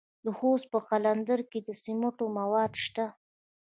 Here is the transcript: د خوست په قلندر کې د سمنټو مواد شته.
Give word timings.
د 0.25 0.27
خوست 0.37 0.65
په 0.73 0.79
قلندر 0.89 1.39
کې 1.49 1.59
د 1.67 1.69
سمنټو 1.81 2.25
مواد 2.37 2.71
شته. 2.83 3.05